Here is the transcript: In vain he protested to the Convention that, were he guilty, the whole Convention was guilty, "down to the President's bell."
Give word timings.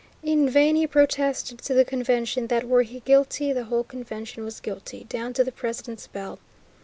In 0.23 0.49
vain 0.49 0.75
he 0.77 0.87
protested 0.87 1.59
to 1.61 1.75
the 1.75 1.85
Convention 1.85 2.47
that, 2.47 2.67
were 2.67 2.81
he 2.81 3.01
guilty, 3.01 3.53
the 3.53 3.65
whole 3.65 3.83
Convention 3.83 4.43
was 4.43 4.59
guilty, 4.59 5.03
"down 5.07 5.31
to 5.33 5.43
the 5.43 5.51
President's 5.51 6.07
bell." 6.07 6.39